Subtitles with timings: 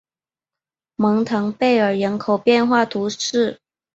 [0.95, 3.59] 蒙唐贝尔人口变化图示